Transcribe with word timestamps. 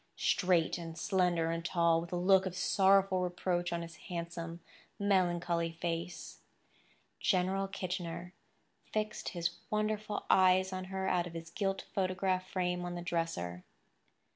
Straight 0.15 0.79
and 0.79 0.97
slender 0.97 1.51
and 1.51 1.63
tall, 1.63 2.01
with 2.01 2.11
a 2.11 2.15
look 2.15 2.47
of 2.47 2.57
sorrowful 2.57 3.21
reproach 3.21 3.71
on 3.71 3.83
his 3.83 3.97
handsome, 3.97 4.59
melancholy 4.97 5.73
face, 5.73 6.39
General 7.19 7.67
Kitchener 7.67 8.33
fixed 8.91 9.29
his 9.29 9.57
wonderful 9.69 10.25
eyes 10.27 10.73
on 10.73 10.85
her 10.85 11.07
out 11.07 11.27
of 11.27 11.35
his 11.35 11.51
gilt 11.51 11.83
photograph 11.93 12.49
frame 12.49 12.83
on 12.83 12.95
the 12.95 13.03
dresser. 13.03 13.63